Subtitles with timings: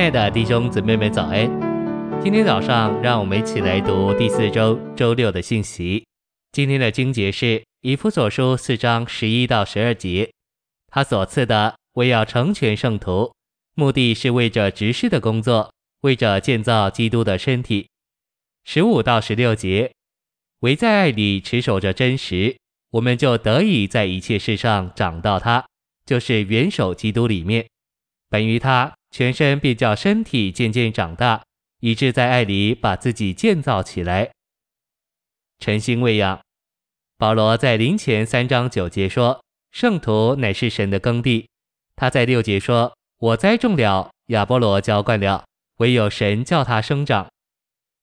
[0.00, 1.46] 亲爱的弟兄姊妹们，早安！
[2.22, 6.06] 今天早上，让我们一起来读第四周周六的信息。
[6.52, 10.30] 今天的经节是以弗所书四章十一到十二节。
[10.88, 13.30] 他所赐的，为要成全圣徒，
[13.74, 15.70] 目的是为着执事的工作，
[16.00, 17.86] 为着建造基督的身体。
[18.64, 19.92] 十五到十六节，
[20.60, 22.56] 唯在爱里持守着真实，
[22.92, 25.66] 我们就得以在一切事上长到他，
[26.06, 27.68] 就是元首基督里面，
[28.30, 28.94] 本于他。
[29.10, 31.42] 全身便叫身体渐渐长大，
[31.80, 34.30] 以致在爱里把自己建造起来。
[35.58, 36.40] 诚心喂养，
[37.18, 41.48] 保罗在林前三章九节说：“圣徒乃是神的耕地。”
[41.96, 45.44] 他在六节说：“我栽种了，亚波罗浇灌了，
[45.76, 47.28] 唯有神叫他生长。”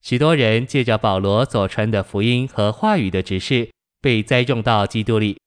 [0.04, 5.40] 许多人借着保罗所传的福音和话语的指示，被栽种到基督里，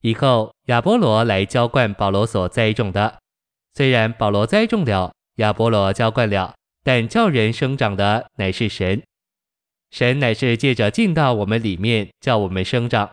[0.00, 3.18] 以后亚波罗来浇灌保罗所栽种的。
[3.74, 9.02] 虽然保罗栽种了，亚波罗浇灌了，但叫人生长的乃是神。
[9.90, 13.10] 神乃是借着进到我们里面，叫我们生长。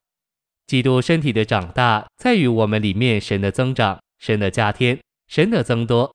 [0.67, 6.11] 基督身体的长大，在于我们里面神的增长、神的加添、神的增多。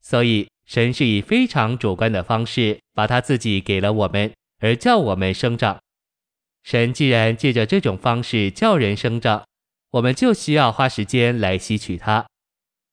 [0.00, 5.78] 所以，神是以非常主观的方式，把他自己给了我们，而叫我们生长。
[6.64, 9.44] 神既然借着这种方式叫人生长，
[9.90, 12.26] 我们就需要花时间来吸取它。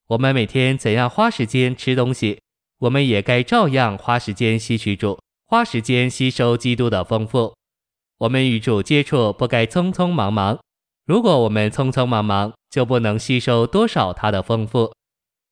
[0.09, 2.41] 我们每天怎样花时间吃东西，
[2.79, 7.55] 我们也该照样花时间吸取主，花时间吸收基督的丰富。
[8.17, 10.59] 我们与主接触不该匆匆忙忙，
[11.05, 14.91] 如果我们匆匆忙忙，就不能吸收多少他的丰富。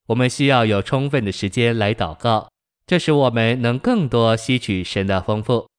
[0.07, 2.49] 我们需要有充分的时间来祷告，
[2.87, 5.69] 这使我们能更多吸取神的丰富。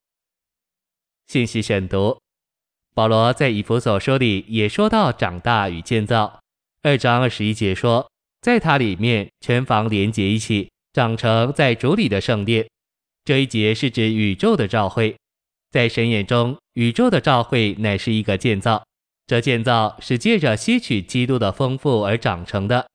[1.27, 2.21] 信息选读：
[2.95, 6.39] 保罗在以弗所书里也说到长大与建造，
[6.85, 8.09] 二章二十一节说。
[8.41, 12.67] 在它里面，全房连结一起，长成在主里的圣殿。
[13.25, 15.17] 这一节是指宇宙的召会，
[15.71, 18.83] 在神眼中，宇宙的召会乃是一个建造。
[19.27, 22.87] 这建造是借着吸取基督的丰富而长成的。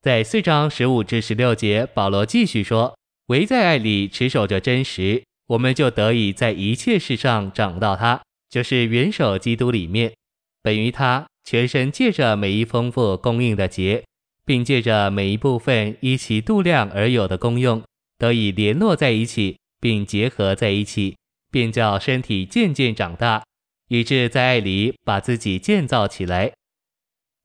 [0.00, 2.98] 在四章十五至十六节，保罗继续说
[3.28, 8.20] ：“唯在爱里持守着真实，我们就得以在一切事上长到他，
[8.50, 10.12] 就是元首基督里面，
[10.60, 14.02] 本于他，全身借着每一丰富供应的节。”
[14.44, 17.82] 并借着每一部分依其度量而有的功用，
[18.18, 21.16] 得以联络在一起，并结合在一起，
[21.50, 23.44] 便叫身体渐渐长大，
[23.88, 26.52] 以致在爱里把自己建造起来。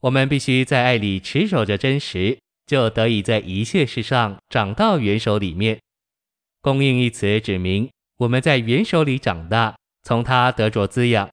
[0.02, 5.79] 我们必须在爱里持守着真实，就得以在一切事上长到元首里面。
[6.62, 11.29] 供应一词指明我们在元首里长大，从他得着滋养，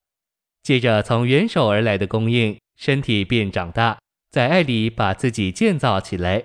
[0.63, 3.99] 借着从元首而来的供应，身体便长大。
[4.35, 6.43] 在爱里把自己建造起来，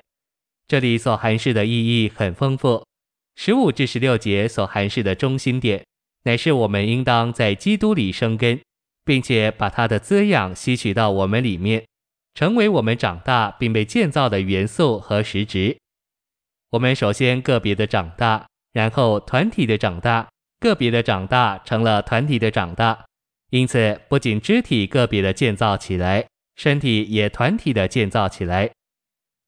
[0.67, 2.85] 这里所含示的意义很丰富。
[3.35, 5.83] 十五至十六节所含示的中心点，
[6.21, 8.61] 乃是我们应当在基督里生根，
[9.03, 11.83] 并且把他的滋养吸取到我们里面，
[12.35, 15.75] 成为我们长大并被建造的元素和实质。
[16.69, 20.29] 我们首先个别的长大，然后团体的长大，
[20.59, 23.05] 个别的长大成了团体的长大。
[23.49, 26.27] 因此，不仅肢体个别的建造起来。
[26.59, 28.69] 身体也团体的建造起来，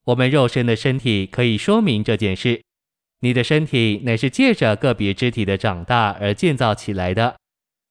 [0.06, 2.62] 我们肉身的身体可以说明这件事。
[3.20, 7.36] 你的身体乃是借着个别肢体的长大而建造起来的。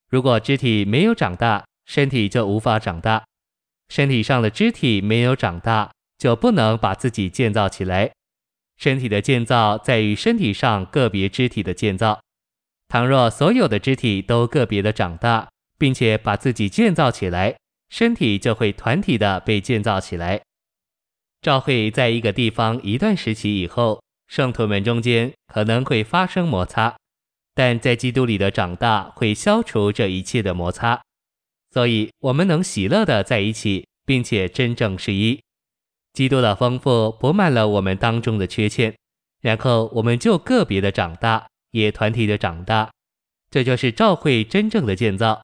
[0.08, 3.22] 如果肢体没有长大，身体就无法长大。
[3.90, 8.10] 身体上的肢体没有长大，就不能把自己建造起来。
[8.78, 12.18] 身体的建造在于身体上个别肢体的建造。
[12.88, 17.54] 倘若所有的肢体都个别的长大，并且把自己建造起来，
[17.90, 20.40] 身体就会团体的被建造起来。
[21.42, 26.96] 召会在一个地方一段时期以后，圣徒们中间可能会发生摩擦，
[27.54, 31.02] 但在基督里的长大会消除这一切的摩擦，
[31.72, 35.40] 所以我们能喜乐的在一起，并且真正是一。
[36.12, 38.94] 基督的丰富补满了我们当中的缺陷，
[39.40, 42.90] 然后我们就个别的长大，也团体的长大，
[43.50, 45.42] 这就是召会真正的建造。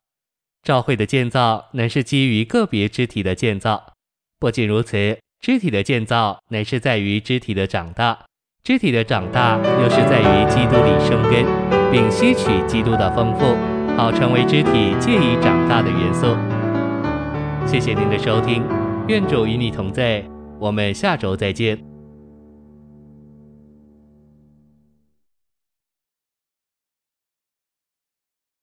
[0.67, 3.93] 召会的建造乃是基于个别肢体的建造，
[4.41, 8.19] 不仅如此，肢体的建造乃是在于肢体的长大，
[8.65, 11.47] 肢体的长大又是在于基督里生根，
[11.93, 13.55] 并吸取基督的丰富，
[13.97, 16.35] 好成为肢体借以长大的元素。
[17.65, 18.65] 谢谢您的收听，
[19.07, 20.21] 愿主与你同在，
[20.59, 21.86] 我们下周再见。